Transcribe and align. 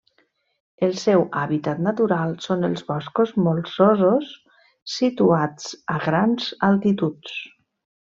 El 0.85 0.95
seu 1.01 1.25
hàbitat 1.41 1.83
natural 1.87 2.33
són 2.47 2.69
els 2.71 2.83
boscos 2.89 3.35
molsosos 3.49 4.35
situats 4.97 5.73
a 5.99 6.03
grans 6.11 6.53
altituds. 6.75 7.43